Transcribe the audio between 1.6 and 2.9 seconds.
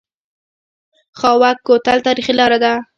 کوتل تاریخي لاره ده؟